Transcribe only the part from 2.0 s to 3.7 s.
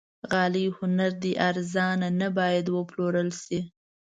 نه باید وپلورل شي.